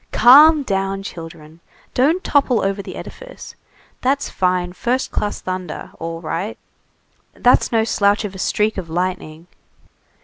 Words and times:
"Calm 0.11 0.63
down, 0.63 1.03
children. 1.03 1.59
Don't 1.93 2.23
topple 2.23 2.61
over 2.61 2.81
the 2.81 2.95
edifice. 2.95 3.53
That's 4.01 4.31
fine, 4.31 4.73
first 4.73 5.11
class 5.11 5.41
thunder; 5.41 5.91
all 5.99 6.21
right. 6.21 6.57
That's 7.35 7.71
no 7.71 7.83
slouch 7.83 8.25
of 8.25 8.33
a 8.33 8.39
streak 8.39 8.79
of 8.79 8.89
lightning. 8.89 9.45